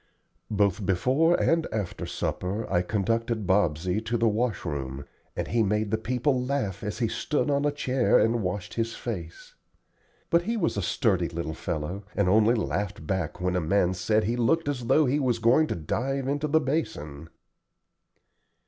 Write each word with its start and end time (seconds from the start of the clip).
Both 0.49 0.83
before 0.83 1.39
and 1.39 1.67
after 1.71 2.07
supper 2.07 2.67
I 2.73 2.81
conducted 2.81 3.45
Bobsey 3.45 4.01
to 4.05 4.17
the 4.17 4.27
wash 4.27 4.65
room, 4.65 5.05
and 5.35 5.49
he 5.49 5.61
made 5.61 5.91
the 5.91 5.97
people 5.99 6.43
laugh 6.43 6.81
as 6.83 6.97
he 6.97 7.07
stood 7.07 7.51
on 7.51 7.65
a 7.65 7.71
chair 7.71 8.17
and 8.17 8.41
washed 8.41 8.73
his 8.73 8.95
face. 8.95 9.53
But 10.31 10.41
he 10.41 10.57
was 10.57 10.75
a 10.75 10.81
sturdy 10.81 11.29
little 11.29 11.53
fellow, 11.53 12.03
and 12.15 12.27
only 12.27 12.55
laughed 12.55 13.05
back 13.05 13.39
when 13.39 13.55
a 13.55 13.61
man 13.61 13.93
said 13.93 14.23
he 14.23 14.35
looked 14.35 14.67
as 14.67 14.87
though 14.87 15.05
he 15.05 15.19
was 15.19 15.37
going 15.37 15.67
to 15.67 15.75
dive 15.75 16.27
into 16.27 16.47
the 16.47 16.59
basin. 16.61 17.29